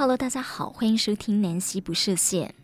[0.00, 2.54] Hello，大家好，欢迎收听南希不设限。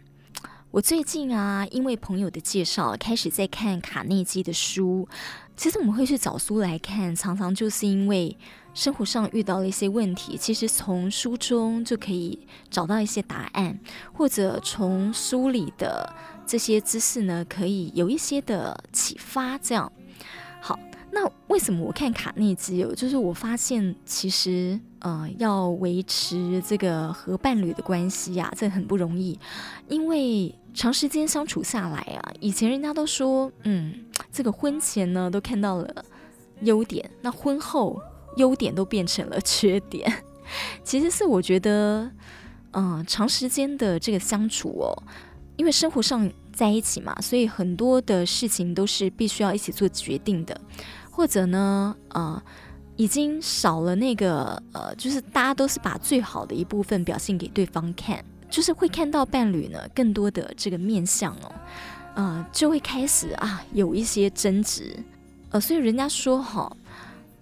[0.71, 5.07] 我最近啊，因为朋友的介绍，开始在看卡内基的书。
[5.55, 8.35] 其实我们会去找书来看，常常就是因为
[8.73, 12.39] 生活上遇到了一些问题，其实从书中就可以
[12.71, 13.79] 找到一些答案，
[14.15, 16.11] 或者从书里的
[16.47, 19.59] 这些知识呢，可以有一些的启发。
[19.59, 19.93] 这样，
[21.17, 22.95] 那为什么我看卡内基哦？
[22.95, 29.39] 就是我发现其实呃，要维持这个和伴侣的关系呀、这很不容易，
[29.89, 33.95] 因为长时间相处下来啊，以前人家都说，嗯，
[34.31, 36.05] 这个婚前呢都看到了
[36.61, 37.99] 优点，那婚后
[38.37, 40.23] 优点都变成了缺点。
[40.85, 42.11] 其实是我觉得，
[42.73, 44.93] 嗯、长时间的这个相处哦，
[45.57, 50.61] 因为生活上在一起嘛，所以很多的事情都是必须要一起做决定的。
[51.17, 52.43] 或者呢，呃，
[52.97, 61.53] 已经少了那个，呃，就是大家都是把最好的一部分表现给对方看，就是会看到伴侣呢更多的这个面相哦，
[62.17, 64.95] 呃，就会开始啊有一些争执，
[65.49, 66.71] 呃，所以人家说哈，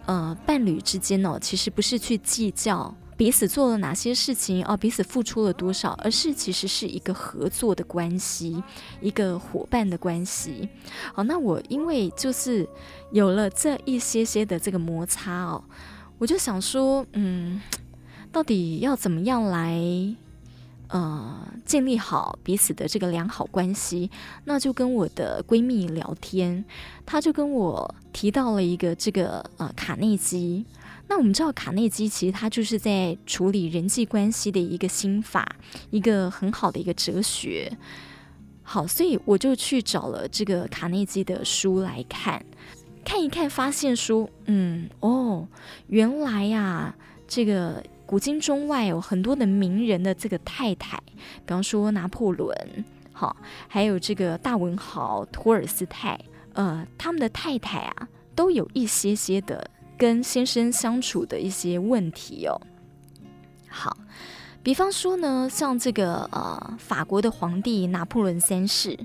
[0.07, 2.95] 呃，伴侣之间呢，其实不是去计较。
[3.17, 4.77] 彼此做了哪些事情哦？
[4.77, 5.93] 彼此付出了多少？
[6.03, 8.63] 而是其实是一个合作的关系，
[9.01, 10.69] 一个伙伴的关系。
[11.13, 12.69] 好，那我因为就是
[13.13, 15.63] 有了这一些些的这个摩擦哦，
[16.19, 17.61] 我就想说，嗯，
[18.33, 19.81] 到底要怎么样来
[20.89, 24.11] 呃建立好彼此的这个良好关系？
[24.45, 26.65] 那就跟我的闺蜜聊天，
[27.07, 30.65] 她就跟我提到了一个这个呃卡内基。
[31.07, 35.57] 那我们知道卡内基其实他就是在处理人际关系的一个心法，
[35.91, 37.71] 一个很好的一个哲学。
[38.63, 42.43] 好，所以我就去找了这个卡内基的书来看，
[43.05, 45.47] 看一看，发现说，嗯，哦，
[45.89, 46.95] 原来呀、
[47.29, 50.97] 这个古今中外有很多的名人的这个太太，
[51.45, 52.57] 比方说拿破仑，
[53.13, 53.37] 好，
[53.69, 56.19] 还有这个大文豪托尔斯泰，
[56.55, 59.71] 呃，他们的太太啊，都有一些些的。
[59.97, 62.61] 跟先生相处的一些问题哦，
[63.69, 63.97] 好，
[64.63, 68.99] 比方说呢，像这个呃，法国的皇帝拿破仑三世，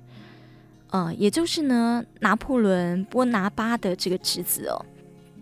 [0.89, 4.85] 呃，也就是呢，拿破仑波拿巴的这个侄子哦，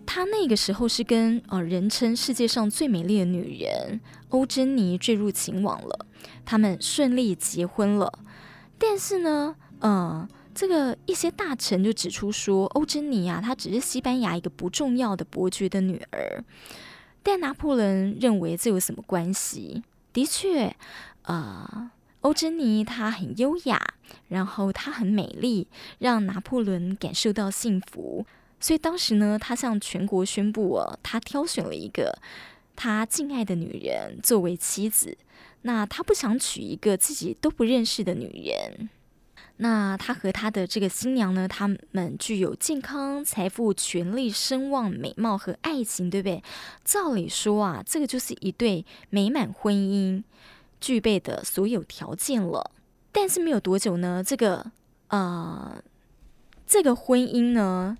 [0.04, 6.06] 他那个时候是跟呃，人称世界上最美丽的女人欧珍妮坠入情网了，
[6.44, 8.18] 他们顺利结婚了，
[8.78, 16.44] 但是呢，嗯、这个一些大臣就指出说，欧珍妮啊，她只是西班牙一个不重要的伯爵的女儿。
[17.22, 19.84] 但拿破仑认为这有什么关系？
[20.12, 20.74] 的确，
[21.22, 21.92] 呃，
[22.22, 23.80] 欧珍妮她很优雅，
[24.26, 25.68] 然后她很美丽，
[26.00, 28.26] 让拿破仑感受到幸福。
[28.58, 32.18] 所以当时呢，他向全国宣布哦，他挑选了一个
[32.74, 35.16] 他敬爱的女人作为妻子。
[35.62, 38.90] 那他不想娶一个自己都不认识的女人。
[39.60, 46.42] 那他和他的这个新娘呢，他们具有健康、财富、权力、声望、美貌和爱情，对不对？
[46.84, 50.22] 照理说啊，这个就是一对美满婚姻
[50.80, 52.70] 具备的所有条件了。
[53.10, 54.70] 但是没有多久呢，这个
[55.08, 55.82] 呃，
[56.64, 57.98] 这个婚姻呢，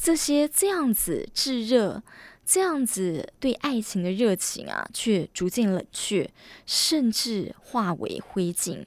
[0.00, 2.00] 这些这样子炙热、
[2.46, 6.30] 这样子对爱情的热情啊，却逐渐冷却，
[6.64, 8.84] 甚至化为灰烬。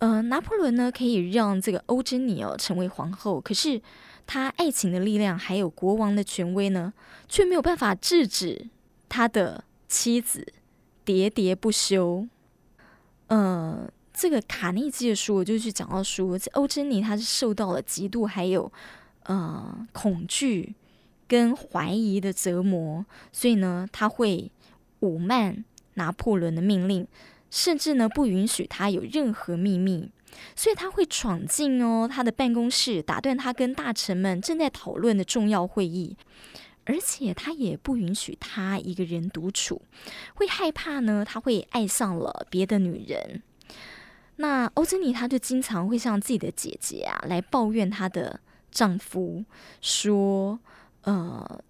[0.00, 3.80] 呃，拿破仑呢，可以让这个欧珍妮哦成为皇后，可是
[4.26, 6.92] 他爱情的力量还有国王的权威呢，
[7.28, 8.68] 却没有办法制止
[9.10, 10.54] 他的妻子
[11.04, 12.26] 喋喋不休。
[13.26, 18.72] 呃，这个卡内基的书我就去讲到说，这欧珍妮她是受到了极度还有
[19.24, 20.74] 呃恐惧
[21.28, 24.50] 跟怀疑的折磨，所以呢，他会
[25.00, 25.62] 侮慢
[25.94, 27.06] 拿破仑的命令。
[27.50, 30.10] 甚至呢，不允许他有任何秘密，
[30.54, 36.16] 所以他会闯进哦他的办公室，打断他跟大臣们正在讨论的重要会议，
[36.84, 39.82] 而且他也不允许他一个人独处，
[40.34, 43.42] 会害怕呢他会爱上了别的女人。
[44.36, 49.44] 那欧珍妮她就经常会向自己的姐姐啊来抱怨她的丈夫，
[49.82, 50.58] 说
[51.02, 51.62] 呃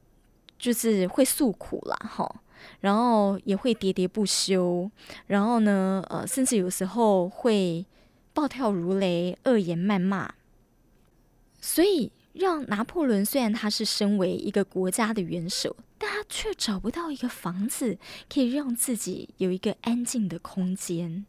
[0.57, 2.43] 就是会诉苦啦，哈。
[2.81, 4.91] 然后也会喋喋不休，
[5.27, 7.85] 然后呢，呃，甚至有时候会
[8.33, 10.33] 暴跳如雷、恶言谩骂。
[11.61, 17.99] 所以，让拿破仑虽然他是身为一个国家的元首，但他却找不到一个房子
[18.33, 21.27] 可以让自己有一个安静的空间。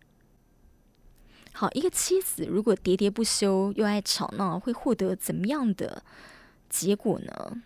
[1.53, 6.01] 好，一个妻子如果喋喋不休又爱吵闹，会获得怎么样的
[6.69, 7.61] 结果呢？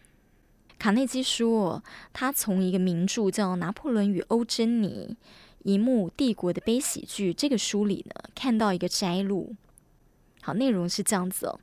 [0.78, 1.84] 卡内基说，
[2.14, 5.16] 他从一个名著叫《拿破仑与欧珍妮：
[5.64, 9.56] 一幕帝国的悲喜剧》这个书里呢，看到一个摘录。
[10.42, 11.60] 好，内容是这样子哦。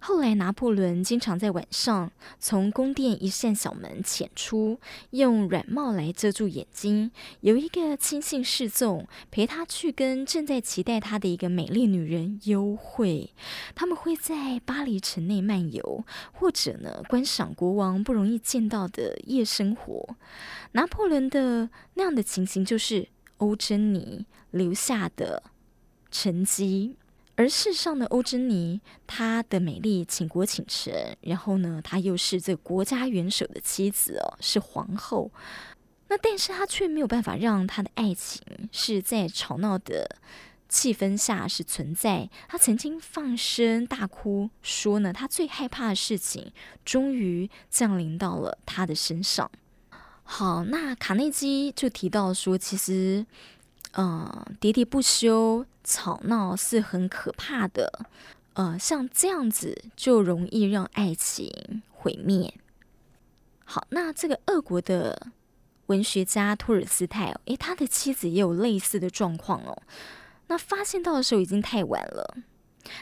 [0.00, 4.78] 后来，拿破仑经常在晚上从宫殿一扇小门潜出，
[5.10, 7.10] 用软帽来遮住眼睛。
[7.40, 13.32] 有一个亲信侍从陪他去跟正在期待他的一个美丽女人幽会。
[13.74, 20.16] 他们会在巴黎城内漫游，或者呢，观赏国王不容易见到的夜生活。
[20.72, 23.08] 拿破仑的那样的情形，就是
[23.38, 25.42] 欧珍妮留下的
[26.10, 26.96] 成绩。
[27.36, 35.32] 而世上的欧珍妮，她的美丽倾国倾城，然后呢，她又是这国家元首的妻子哦，是皇后。
[36.08, 38.40] 那但是她却没有办法让她的爱情
[38.70, 40.16] 是在吵闹的
[40.68, 42.30] 气氛下是存在。
[42.46, 46.52] 她曾经放声大哭，说呢，她最害怕的事情
[46.84, 49.50] 终于降临到了她的身上。
[50.22, 53.26] 好，那卡内基就提到说，其实。
[53.96, 58.06] 嗯，喋喋不休、吵闹是很可怕的。
[58.54, 62.54] 呃，像这样子就容易让爱情毁灭。
[63.64, 65.28] 好，那这个俄国的
[65.86, 69.82] 文学家托尔斯泰，诶，他的妻子也有类似的状况哦。
[70.48, 72.36] 那发现到的时候已经太晚了。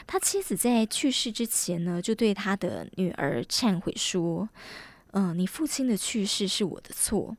[0.07, 4.47] 他妻子在去世之前呢，就对他的女儿忏悔说
[5.11, 7.35] ：“嗯、你父亲的去世是我的错。”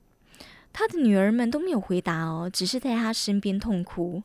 [0.75, 4.23] 他的女儿们都没有回答哦，只是在他身边痛哭。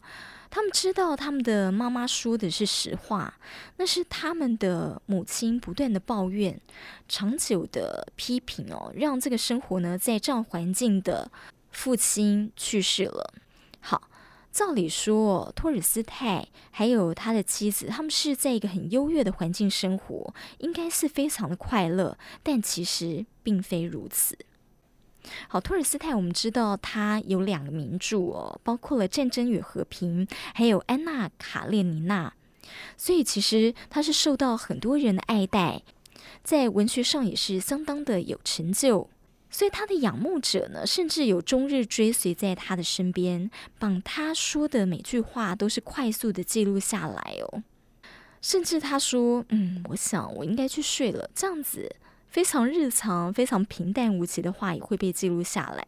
[0.50, 3.36] 他们知道他们的妈妈说的是实话，
[3.78, 6.60] 那是他们的母亲不断的抱怨、
[7.08, 11.32] 长久的批评哦，让这个生活呢，在这样环境的
[11.70, 13.32] 父亲去世了。
[13.80, 14.10] 好，
[14.52, 24.36] 照理说，托尔斯泰还有他的妻子，他们是在一个很优越的环境生活，应该是非常的快乐，但其实并非如此。
[25.48, 32.34] 好，托尔斯泰，我们知道他有两个名著哦，包括了《战争与和平》，还有《安娜·卡列尼娜》，
[32.98, 35.82] 所以其实他是受到很多人的爱戴，
[36.44, 39.10] 在文学上也是相当的有成就，
[39.50, 47.64] 所以他的仰慕者呢，甚至有终日追随在他的身边，把他说的每句话都是快速的记录下来哦，
[48.42, 51.96] 甚至他说：“嗯，我想我应该去睡了。”这样子。
[52.30, 55.86] 非常日常、非常平淡无奇的话也会被记录下来。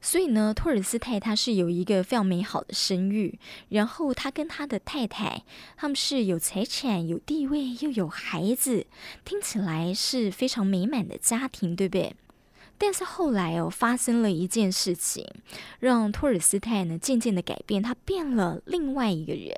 [0.00, 3.38] 所以呢，托尔斯泰他是有一个非常美好的声誉，
[3.68, 5.44] 然后他跟他的太太，
[5.76, 8.86] 他们是有财产、有地位，又有孩子，
[9.24, 12.14] 听起来是非常美满的家庭，对不对？
[12.76, 15.26] 但是后来哦，发生了一件事情，
[15.78, 19.54] 让托尔斯泰呢渐渐的改变，他变了另外一个人。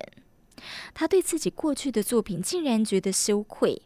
[0.92, 3.82] 他对自己过去的作品竟然觉得羞愧。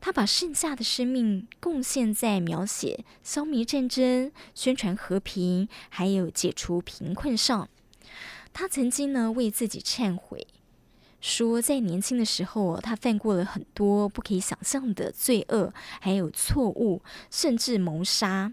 [0.00, 7.68] 他把剩下的生命贡献在描写消灭战争、宣传和平，还有解除贫困上。
[8.52, 10.46] 他曾经呢为自己忏悔，
[11.20, 18.52] 说在年轻的时候，他犯过了很多不可以想象的罪恶，还有错误，甚至谋杀。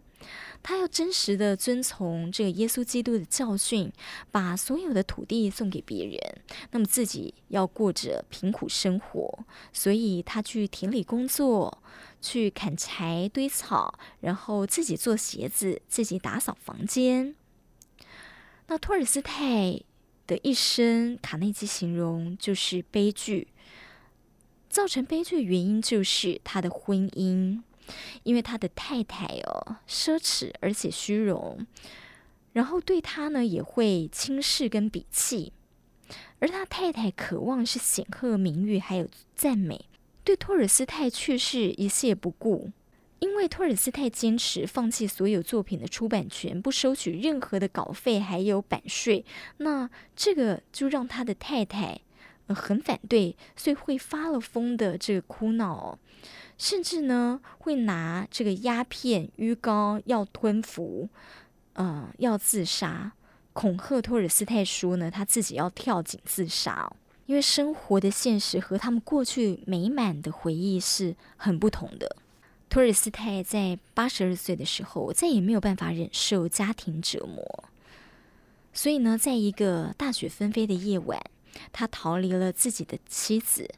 [0.61, 3.91] 他要真实的遵从这个耶稣基督的教训，
[4.31, 6.19] 把所有的土地送给别人，
[6.71, 9.45] 那么自己要过着贫苦生活。
[9.71, 11.81] 所以他去田里工作，
[12.21, 17.35] 去砍柴堆草，然后自己做鞋子，自己打扫房间。
[18.67, 19.81] 那托尔斯泰
[20.25, 23.47] 的一生，卡内基形容就是悲剧。
[24.69, 27.61] 造成悲剧的原因就是他的婚姻。
[28.23, 31.65] 因为他的太太哦奢侈而且虚荣，
[32.53, 35.53] 然后对他呢也会轻视跟鄙弃，
[36.39, 39.85] 而他太太渴望是显赫名誉还有赞美，
[40.23, 42.71] 对托尔斯泰却是一切不顾。
[43.19, 49.25] 因为托尔斯泰坚持放弃所有作品的出版权，不收取任何的稿费还有版税，
[49.57, 51.99] 那这个就让他的太太
[52.45, 55.99] 呃很反对，所以会发了疯的这个哭闹哦。
[56.57, 61.07] 甚至呢，会拿这个鸦片、鱼膏要吞服，
[61.73, 63.11] 呃，要自杀，
[63.53, 66.91] 恐吓托尔斯泰说呢，他自己要跳井自杀，
[67.27, 72.15] 因为生活的现实和他们过去美满的回忆是很不同的。
[72.69, 77.63] 托尔斯泰在八十二岁的时候，再也没有办法忍受家庭折磨，
[78.73, 81.21] 所以呢，在一个大雪纷飞的夜晚，
[81.71, 83.69] 他逃离了自己的妻子。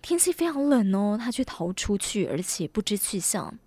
[0.00, 3.58] 天气非常冷哦，他却逃出去，而且不知去向。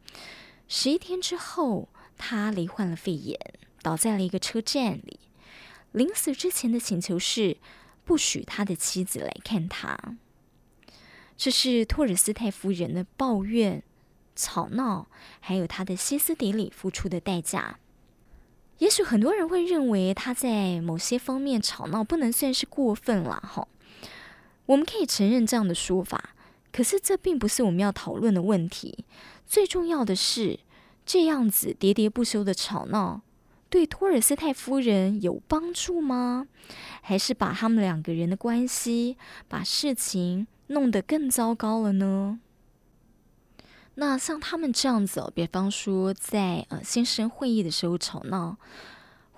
[0.68, 3.38] 十一天之后，他罹患了肺炎，
[3.82, 5.20] 倒在了一个车站里。
[5.92, 7.58] 临死之前的请求是
[8.06, 9.98] 不许他的妻子来看他。
[11.36, 13.84] 这是托尔斯泰夫人的抱怨
[14.36, 15.08] 吵闹，
[15.40, 17.80] 还有他的歇斯底里付出的代价。
[18.78, 23.68] 也许很多人会认为他在某些方面吵闹不能算是过分了，哈。
[24.68, 26.36] 我们可以承认这样的说法，
[26.72, 29.06] 可是这并不是我们要讨论的问题。
[29.46, 30.60] 最重要的是，
[31.06, 33.22] 这样子喋喋不休的吵闹，
[33.70, 36.48] 对托尔斯泰夫人有帮助吗？
[37.02, 39.18] 还是把他们两个人的关系，
[39.50, 42.40] 把事情弄得更糟糕了呢？
[43.96, 48.58] 那像他们这样子哦，比方说在呃先生会议的时候吵闹。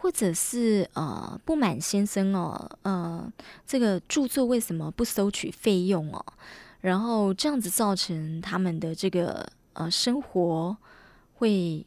[0.03, 3.31] 或者是呃不满先生哦，呃
[3.65, 6.21] 这个著作为什么不收取费用哦？
[6.81, 10.75] 然后这样子造成他们的这个呃生活
[11.35, 11.85] 会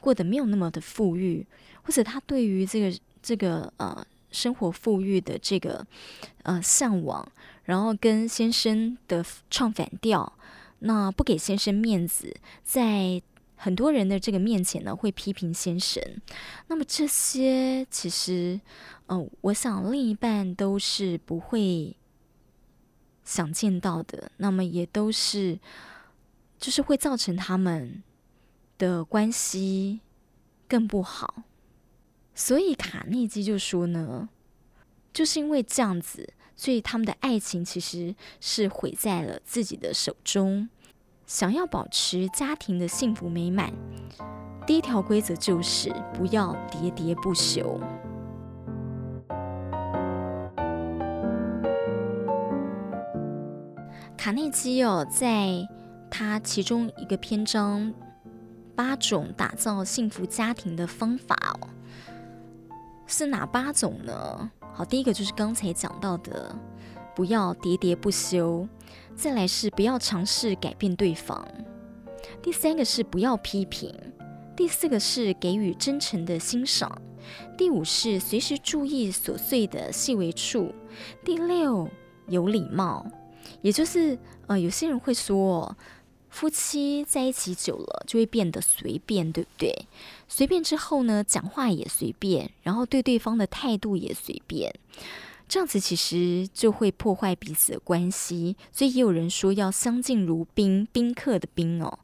[0.00, 1.46] 过得没有那么的富裕，
[1.82, 5.86] 或者他对于这个这个呃生活富裕的这个
[6.44, 7.30] 呃向往，
[7.64, 10.32] 然后跟先生的唱反调，
[10.78, 12.34] 那不给先生面子，
[12.64, 13.20] 在。
[13.60, 16.00] 很多人的这个面前呢，会批评先生。
[16.68, 18.60] 那么这些其实，
[19.06, 21.96] 嗯、呃，我想另一半都是不会
[23.24, 24.30] 想见到的。
[24.36, 25.58] 那么也都是，
[26.56, 28.02] 就是会造成他们
[28.78, 30.00] 的关系
[30.68, 31.42] 更不好。
[32.34, 34.28] 所以卡内基就说呢，
[35.12, 40.68] 就是因为这样子，所以他们的爱情其实是毁在了自己的手中。
[41.28, 43.70] 想要保持家庭的幸福美满，
[44.66, 47.78] 第一条规则就是不要喋喋不休。
[54.16, 55.68] 卡内基哦，在
[56.10, 57.82] 他其中一个篇章
[58.74, 61.68] 《八种打造幸福家庭的方法》哦，
[63.06, 64.50] 是哪八种呢？
[64.72, 66.56] 好，第一个就是刚才讲到的，
[67.18, 68.68] 不要喋喋不休。
[69.16, 71.44] 再来是不要尝试改变对方，
[72.40, 73.92] 第三个是不要批评，
[74.54, 77.02] 第四个是给予真诚的欣赏，
[77.56, 80.72] 第五是随时注意琐碎的细微处，
[81.24, 81.90] 第六
[82.28, 83.04] 有礼貌，
[83.62, 85.76] 也就是呃有些人会说，
[86.30, 89.88] 夫妻在一起久了就会变得随便，对不对？
[90.28, 94.72] 随便之后呢，讲话也随便，然后对对方的态度也随便。
[95.48, 101.98] 这样子其实就会破坏彼此的关系，所以也有人说要相敬如宾，宾客的宾哦，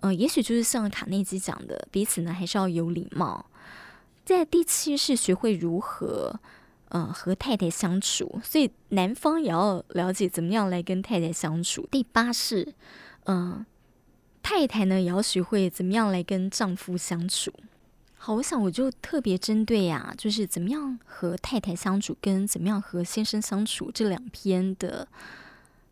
[0.00, 3.46] 呃，也许就是像卡内基讲的，彼此呢还是要有礼貌。
[4.24, 6.40] 在第七是学会如何，
[6.88, 11.86] 呃，和太太相处，所以男方也要了解怎么样来跟太太相处。
[11.90, 12.74] 第八是，
[13.26, 13.64] 嗯、
[14.42, 17.52] 太太呢也要学会怎么样来跟丈夫相处。
[18.26, 25.06] 好，我想我就特别针对呀、就是怎么样和太太相处，跟怎么样和先生相处这两篇的，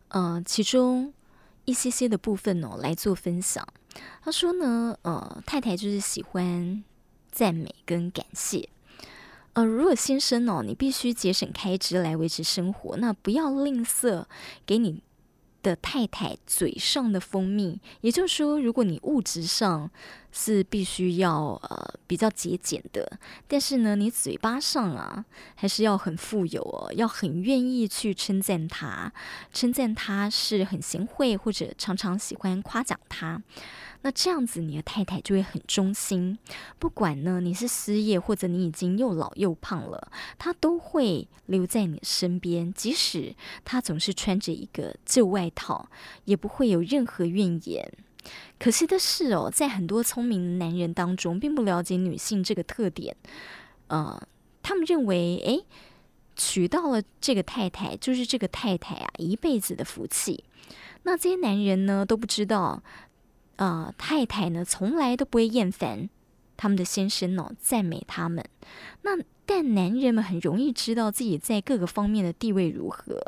[0.07, 1.13] 呃，其中
[1.65, 3.63] 一些些的部分哦，来做分享。
[4.23, 6.83] 他说呢，呃，太太就是喜欢
[7.31, 8.67] 赞美跟感谢，
[9.53, 14.25] 呃，如果先生哦，你必须节省开支来维持生活，那不要吝啬
[14.65, 15.03] 给你
[15.61, 19.91] 的太太嘴上的蜂蜜，也就是说，如果你物质上
[20.35, 25.23] 是必须要呃比较节俭的，但是呢，你嘴巴上啊
[25.53, 29.13] 还是要很富有哦，要很愿意去称赞他，
[29.53, 33.43] 称赞他是很贤惠，或者常常喜欢夸奖他。
[34.01, 36.37] 那这样子，你的太太就会很忠心。
[36.77, 42.73] 不管呢，你是失业或者你已经又老又胖了，她都会留在你身边。
[42.73, 45.87] 即使她总是穿着一个旧外套，
[46.25, 47.93] 也不会有任何怨言。
[48.59, 53.15] 可惜的是哦，在很多聪明男人当中，并不了解女性这个特点。
[53.87, 54.21] 呃，
[54.61, 55.65] 他们认为，诶，
[56.35, 60.43] 娶到了这个太太，就是这个太太啊一辈子的福气。
[61.03, 62.81] 那这些男人呢，都不知道。
[63.57, 66.09] 呃，太太呢，从来都不会厌烦
[66.57, 68.43] 他们的先生哦，赞美他们。
[69.03, 69.11] 那
[69.45, 73.21] 但男人们很容易知道自己在各个方面的地位如何，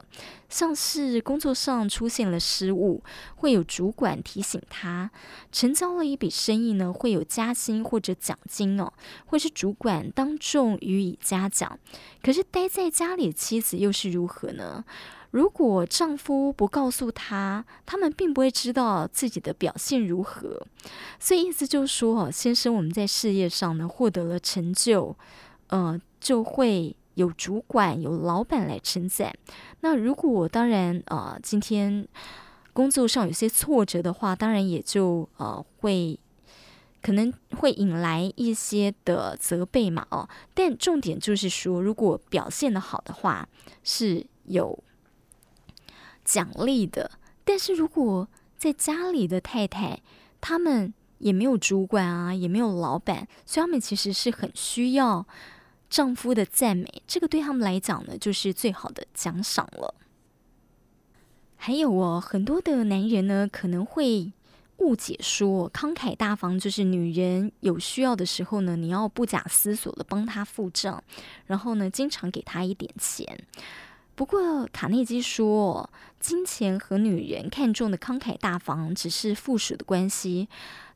[0.48, 3.04] 像是工作上出现了失误，
[3.36, 5.10] 会有主管提醒他；
[5.52, 8.94] 成交了一笔生意呢，会有加薪或者奖金哦，
[9.26, 11.78] 或是主管当众予以嘉奖。
[12.24, 14.86] 可是待在家里的妻子又是如何呢？
[15.32, 20.66] 如果丈夫不告诉他，他们并不会知道自己的表现如何。
[21.20, 25.14] 所以意思就是说，哦，先生，我们在事业上呢获得了成就，
[25.68, 29.34] 呃，就会有主管、有老板来称赞。
[29.82, 32.08] 那如果当然，呃，今天
[32.74, 36.20] 工作上有些挫折的话，当然也就呃会
[37.02, 40.28] 可能会引来一些的责备嘛，哦。
[40.54, 43.48] 但重点就是说，如果表现得好的话，
[43.84, 44.84] 是有。
[46.24, 47.12] 奖励的，
[47.44, 50.02] 但是如果在家里的太太，
[50.42, 55.24] 他们也没有主管啊，也没有老板，所以他们其实是很需要
[55.96, 57.02] 丈夫的赞美。
[57.08, 59.96] 这个对他们来讲呢，就是最好的奖赏了。
[61.56, 64.34] 还有哦，很多的男人呢，可能会
[64.80, 71.02] 误解说慷慨大方就是女人有需要的时候呢，你要不假思索的帮她付账，
[71.46, 73.46] 然后呢，经常给她一点钱。
[74.16, 75.90] 不过卡内基说，
[76.22, 80.48] 金钱和女人看重的慷慨大方只是附属的关系，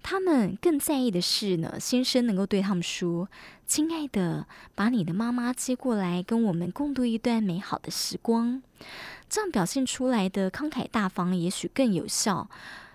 [0.01, 3.27] 他们更在意的是呢，先生能够对他们说
[3.67, 8.61] ：“亲爱的，把你的妈妈接过来，跟我们共度一段美好的时光。”
[9.29, 12.49] 这样表现出来的慷慨大方，也许更有效。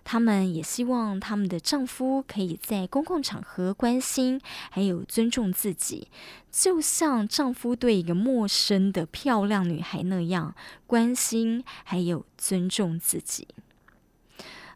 [0.05, 6.09] 他们也希望他们的丈夫可以在公共场合关心，还有尊重自己，
[6.53, 10.55] 就像丈夫对一个陌生的漂亮女孩那样
[10.87, 13.49] 关心，还有尊重自己。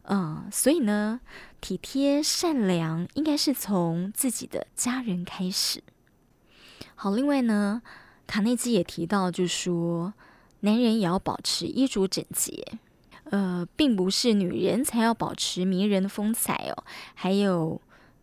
[0.04, 1.20] 嗯，所以呢，
[1.60, 5.82] 体贴善良应该是从自己的家人开始。
[6.94, 7.82] 好，另外呢，
[8.26, 10.14] 卡内基也提到，就说。
[10.60, 12.80] 男人也要保持衣着整洁，
[13.30, 17.80] 呃，并不是女人才要保持迷人的风采哦，还有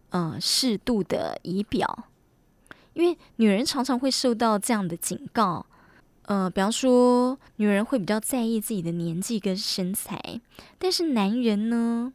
[0.09, 2.07] 呃适度的仪表，
[2.93, 5.65] 因为女人常常会受到这样的警告，
[6.23, 10.41] 呃，比方说女人会比较在意自己的年纪跟身材，
[10.79, 12.11] 但是男人呢，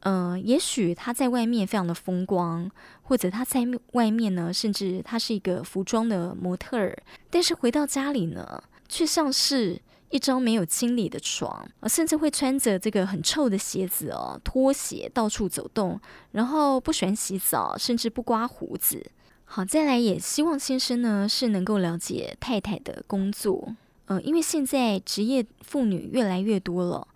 [0.00, 2.70] 呃，也许他在外面非常的风光，
[3.02, 7.00] 或者他在外面呢，甚至他是一个服装的模特儿，
[7.30, 9.80] 但是回到家里呢，却像是
[10.10, 16.00] 一张没有清理的床，甚至会穿着这个很臭的鞋子哦，拖鞋到处走动，
[16.32, 19.10] 然后不喜欢洗澡，甚至不刮胡子。
[19.44, 23.74] 好，再来也希望先生呢是能够了解太太的工作，
[24.06, 27.08] 呃，因为现在职业妇女越来越多了，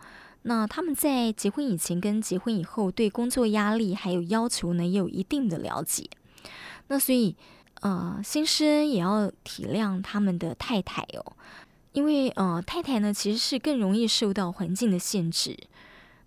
[0.43, 6.09] 那他们在结婚以前跟结婚以后对工作压力还有要求呢也有一定的了解，
[6.89, 7.37] 那所以。
[7.81, 11.37] 呃，先生也要体谅他们的太太哦，
[11.93, 15.57] 因为呃，太太呢其实是更容易受到环境的限制，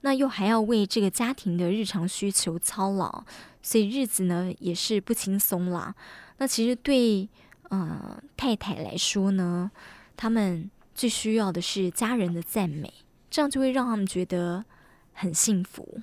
[0.01, 3.23] 那又还要为这个家庭的日常需求操劳，
[3.61, 5.95] 所以日子呢也是不轻松啦。
[6.37, 7.29] 那其实对
[7.69, 9.69] 呃太太来说呢，
[10.17, 12.93] 他们最需要的是家人的赞美，
[13.29, 14.65] 这样就会让他们觉得
[15.13, 15.99] 很幸福。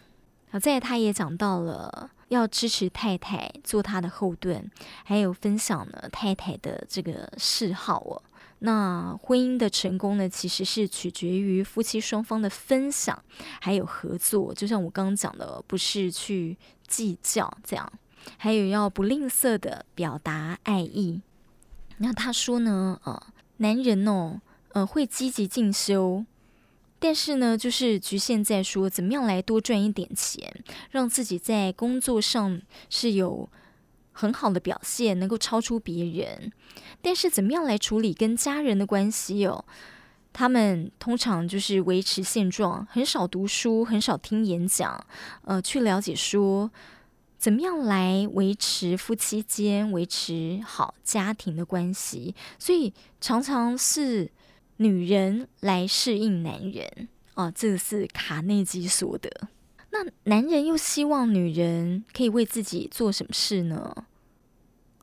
[0.51, 2.11] 好，在他也讲到了。
[2.29, 4.71] 要支持太太，做他的后盾，
[5.03, 8.23] 还有分享了太太的这个嗜好哦。
[8.61, 13.23] 那婚姻的成功呢，其实是取决于夫妻双方的分享，
[13.61, 14.53] 还有合作。
[14.53, 17.93] 就像我刚刚讲的，不是去计较这样，
[18.37, 21.21] 还有要不吝啬的表达爱意。
[21.99, 23.23] 那他说呢，呃，
[23.59, 24.41] 男人哦，
[24.73, 26.25] 呃，会积极进修。
[27.01, 30.53] 但是呢，就是局限在说怎么样来多赚一点钱，
[30.91, 33.49] 让自己在工作上是有
[34.19, 36.53] 很好的表现，能够超出别人。
[37.01, 39.65] 但是怎么样来处理跟家人的关系哦？
[40.33, 45.07] 他们通常就是维持现状，很少读书，很少听演讲，
[45.45, 46.71] 呃，去了解说
[47.39, 54.33] 怎么样来维持夫妻间维持好家庭的关系，所以常常是。
[54.81, 59.49] 女人来适应男人啊，这是卡内基说的。
[59.91, 64.05] 那男人又希望女人可以为自己做什么事呢？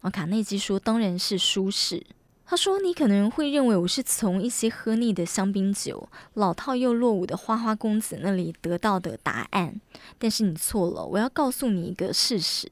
[0.10, 2.06] 卡内基说，当然是舒适。
[2.46, 9.82] 他说，你可能会认为我是从一些喝腻的香槟酒、老套又落伍的花花公子那里得到的答案，
[10.20, 11.06] 但是你错了。
[11.06, 12.70] 我要告诉你一个事实，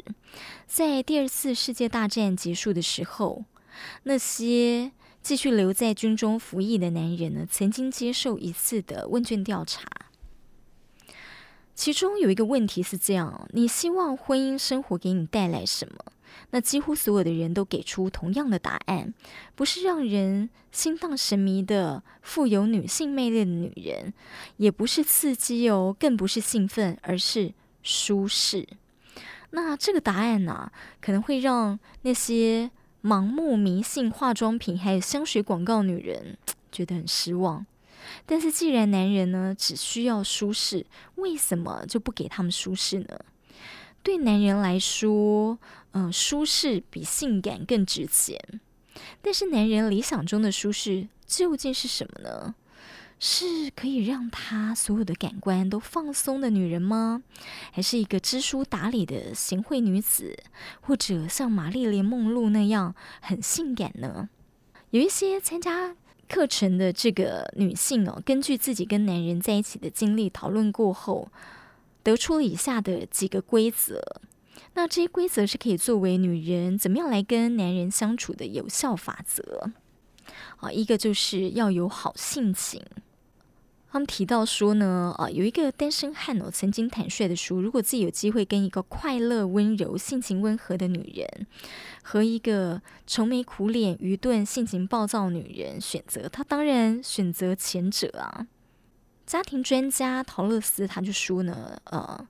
[0.68, 3.46] 在第二次世界大战结束的时候，
[4.04, 4.92] 那些。
[5.24, 9.88] 继续留在军中服役的男人呢，曾经接受一次的问卷调查，
[11.74, 16.13] 其中有一个问题是这样：你希望婚姻生活给你带来什么？
[16.52, 19.14] 那几乎所有的人都给出同样的答案，
[19.56, 24.14] 不是让人心荡神迷的富有女性魅力的女人，
[24.58, 28.68] 也不是刺激哦，更不是兴奋，而是舒适。
[29.52, 32.72] 那这个答案呢、可能会让那些。
[33.06, 36.38] 盲目迷信化妆品还有香水广告，女人
[36.72, 37.66] 觉得很失望。
[38.26, 43.20] 但是既然男人呢只需要舒适，为什么就不给他们舒适呢？
[44.02, 45.60] 对男人来说，
[45.94, 48.40] 嗯、舒适比性感更值钱。
[49.24, 52.54] 但是男人理想中的舒适究竟是什么呢？
[53.20, 57.24] 是可以让他所有的感官都放松的女人吗？
[57.72, 60.38] 还是一个知书达理的贤惠女子，
[60.82, 64.28] 或者像玛丽莲梦露那样很性感呢？
[64.90, 65.96] 有一些参加
[66.28, 71.32] 课程的这个女性哦，根据自己跟男人在一起的经历讨论过后，
[72.04, 74.22] 得出以下的几个规则。
[74.76, 79.72] 那这些规则是可以作为女人怎么样来跟男人相处的有效法则。
[80.58, 82.82] 啊，一个就是要有好性情。
[83.92, 91.46] 他们提到说呢，啊，有一个单身汉哦，曾经坦率的说，如果自己有机会跟一个快乐、温柔、性情温和的女人，
[92.02, 98.48] 和一个愁眉苦脸、愚钝、性情暴躁女人选择，他当然选择前者啊。
[99.28, 102.28] 家庭专家陶乐斯他就说呢，呃。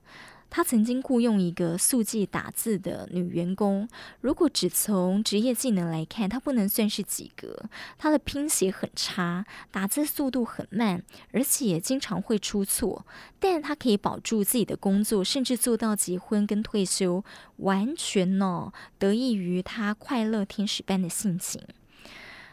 [0.56, 3.88] 他曾经雇佣一个速记打字的女员工。
[4.20, 7.64] 如果只从职业技能来看，她不能算是及格。
[7.98, 13.04] 她的拼写很差，打字速度很慢，而且经常会出错。
[13.40, 17.24] 但她可以保住自己的工作，甚至做到结婚跟退休，
[17.56, 21.60] 完全呢得益于她快乐天使般的性情。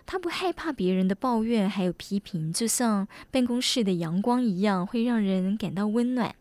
[0.07, 6.33] 她不害怕别人的抱怨还有批评，就像办公室的阳光一样，会让人感到温暖。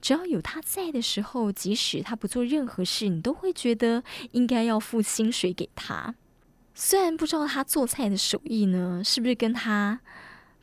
[0.00, 6.14] 只要有他在的时候，即使他不做任何事，你都会觉得应该要付薪水给他。
[6.74, 10.00] 虽然不知道他做菜的手艺呢，是不是跟他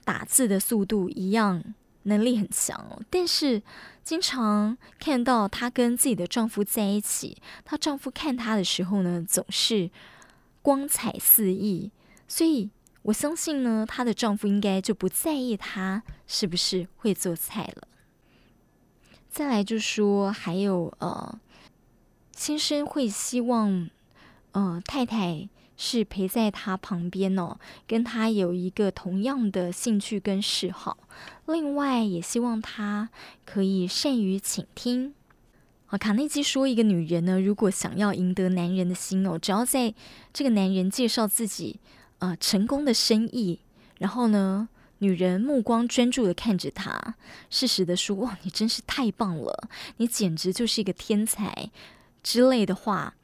[0.04, 1.64] 打字的速度一样，
[2.04, 3.62] 能力很强哦，但是
[4.04, 9.90] 经常看到她跟自己的丈夫在一起，她丈夫看她的时候呢，总是
[10.62, 11.92] 光彩四溢。
[12.28, 12.70] 所以
[13.02, 17.88] 我相信呢，她的丈夫应该就不在意她是不是会做菜了。
[19.36, 21.38] 再来就说，还有呃，
[22.32, 23.90] 先生会希望，
[24.54, 30.96] 呃，太太是陪在他旁边哦，跟他有一个同样的兴趣跟嗜好。
[31.48, 33.10] 另外，也希望他
[33.44, 35.14] 可以善于倾听。
[35.88, 39.94] 啊，卡内基说，一个女人呢，如果想要赢得男人的心哦，只要在
[40.32, 41.82] 这个男人介绍自己
[42.20, 43.60] 呃成功的生意，
[43.98, 44.70] 然后呢。
[45.00, 47.16] 女人目光专注的看着他，
[47.50, 51.70] 适时的说：“哇，你真是太棒了，你简直就是一个天才”
[52.24, 53.16] 之类的话。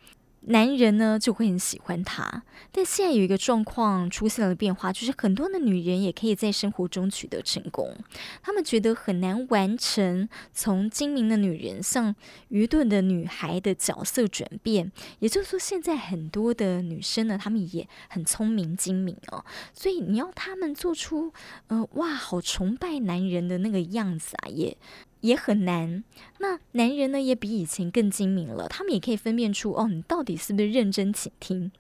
[0.44, 7.96] 男人呢就会很喜欢她，但现在有一个状况出现了变化，就是很多的女人也可以在生活中取得成功。
[8.42, 12.16] 她们觉得很难完成从精明的女人向
[12.50, 14.92] 愚钝的女孩的角色转变。
[15.20, 21.32] 也就是说，现在很多的女生呢，她们也很聪明精明哦，所以你要她们做出
[21.68, 24.76] 呃哇，好崇拜男人的那个样子啊，也。
[25.22, 26.04] 也很难。
[26.40, 28.68] 那男人呢，也比以前更精明了。
[28.68, 31.72] 他们也可以分辨出，哦，你到底是不是认真倾听，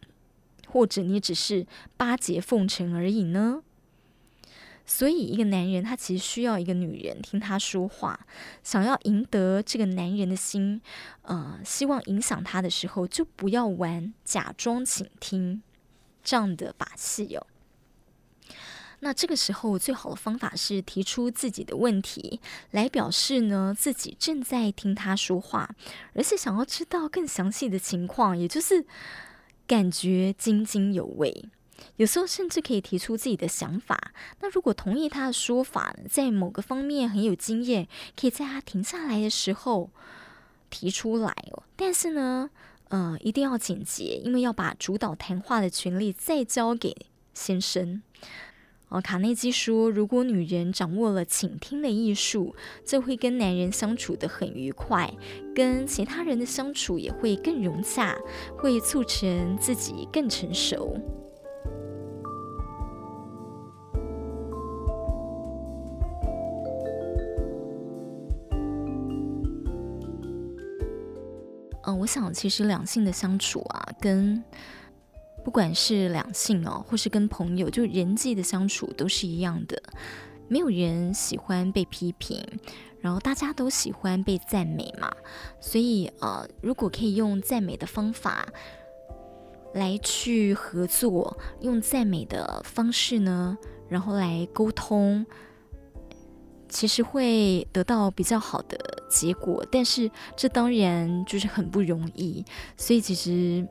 [0.67, 3.63] 或者你只是巴结奉承而已呢？
[4.83, 8.25] 所以，一个男人他其实需要一个女人听他说话，
[8.63, 10.81] 想要赢得这个男人的心，
[11.21, 15.61] 呃，希望影响他的时候，就不要玩假装倾听
[16.23, 17.47] 这样的把戏哦。
[19.03, 25.75] 那这个时候，最好的方法是提出自己的问题，来表示呢自己正在听他说话，
[26.13, 28.85] 而且想要知道更详细的情况，也就是
[29.67, 31.45] 感觉津津有味。
[31.95, 34.13] 有时候甚至可以提出自己的想法。
[34.39, 39.89] 那如果同意他的说法，在某个方面很有经验，可以在他停下来的时候
[40.69, 41.63] 提出来哦。
[41.75, 42.51] 但是呢，
[42.89, 46.95] 呃，一定要简洁，因为要把主导谈话的权利再交给
[47.33, 48.03] 先生。
[48.91, 55.09] 哦，卡内基说，如果女人掌握了倾听的艺术，就会跟男人相处得很愉快，
[55.55, 58.17] 跟其他人的相处也会更融洽，
[58.57, 60.97] 会促成自己更成熟。
[71.83, 74.43] 嗯，我想其实两性的相处啊，跟
[75.43, 79.81] 不管是两性哦，或是跟朋友，就人际的相处都是一样的。
[80.47, 82.45] 没有人喜欢被批评，
[82.99, 85.11] 然后大家都喜欢被赞美嘛。
[85.59, 88.47] 所以呃，如果可以用赞美的方法
[89.73, 93.57] 来去合作，用赞美的方式呢，
[93.89, 95.25] 然后来沟通，
[96.69, 98.77] 其实会得到比较好的
[99.09, 99.65] 结果。
[99.71, 102.45] 但是这当然就是很不容易，
[102.77, 103.67] 所以其实。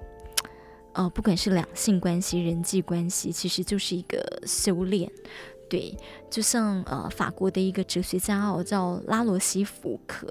[0.93, 5.11] 呃，不管是两性关系、人际关系，其实就是一个修炼。
[5.69, 5.97] 对，
[6.29, 10.27] 就像呃，法国的一个哲学家哦，叫拉罗西福克，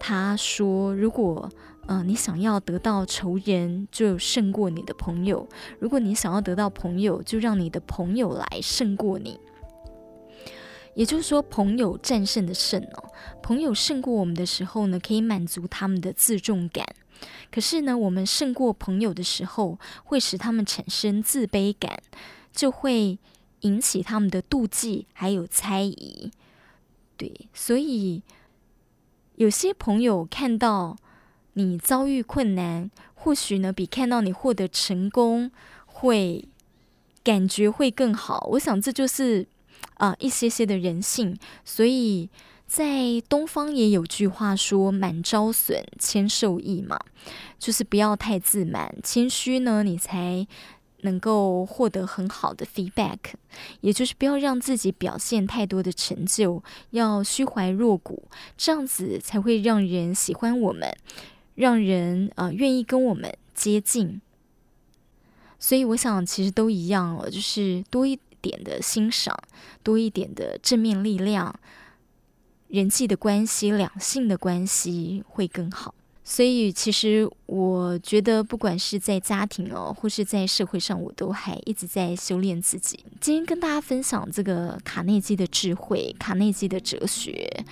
[0.00, 1.48] 他说，如果
[1.86, 5.46] 呃你想要得到仇人，就胜过你的朋友；
[5.78, 9.38] 如果你想要得到朋友，就让你的朋友来胜过你。
[10.96, 13.04] 也就是说，朋友战胜的胜哦，
[13.42, 16.84] 朋友胜过我们的时候呢，可以满足他们的自重感。
[17.50, 22.02] 可是呢，我们胜过朋友的时候，会使他们产生自卑感，
[22.52, 23.18] 就会
[23.60, 26.30] 引起他们的妒忌还有猜疑。
[27.16, 28.22] 对，所以
[29.36, 30.96] 有些朋友看到
[31.52, 35.50] 你遭遇困难，或许呢比看到你获得成功
[35.86, 36.48] 会
[37.22, 38.48] 感觉会更好。
[38.52, 39.46] 我想这就是
[39.98, 41.38] 啊、一些些的人性。
[41.64, 42.28] 所以
[42.66, 46.98] 在东方也有句话说：“满招损，谦受益”嘛，
[47.58, 50.46] 就是不要太自满，谦虚呢，你才。
[51.04, 53.18] 能够获得很好的 feedback，
[53.82, 58.22] 也就是不要让自己表现太多的成就，要虚怀若谷，
[58.56, 60.96] 这样子才会让人喜欢我们，
[61.56, 64.22] 让人啊、愿意跟我们接近。
[65.58, 69.38] 所以我想，其实都一样哦，就是多一点的欣赏，
[69.82, 71.54] 多一点的正面力量，
[72.74, 75.94] 人际的关系、两性的关系会更好。
[76.24, 82.98] 所以，其实我觉得，不管是在家庭哦，或是在社会上，我都还一直在修炼自己。
[83.20, 87.64] 今天跟大家分享这个卡内基的智慧，卡内基的哲学，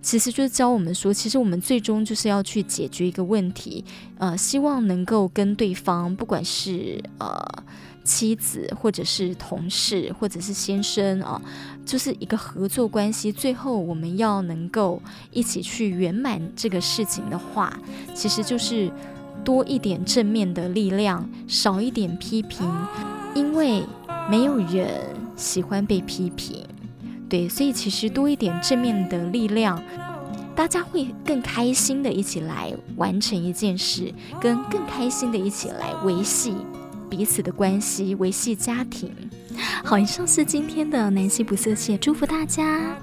[0.00, 3.84] 其实就是教我们说，其实我们最终就是要去解决一个问题，
[4.16, 7.64] 呃，希望能够跟对方，不管是呃。
[8.08, 11.40] 妻子，或者是同事，或者是先生啊，
[11.84, 13.30] 就是一个合作关系。
[13.30, 17.78] 最后，我们要能够一起去圆满这个事情的话，
[18.14, 18.90] 其实就是
[19.44, 22.66] 多一点正面的力量，少一点批评，
[23.34, 23.84] 因为
[24.30, 24.88] 没有人
[25.36, 26.64] 喜欢被批评。
[27.28, 29.82] 对，所以其实多一点正面的力量，
[30.56, 36.54] 大家会更开心的一起来完成一件事，跟更开心的一起来维系。
[37.08, 39.12] 彼此的关系，维系家庭。
[39.84, 42.96] 好，以上是今天的南希不设限，祝福大家。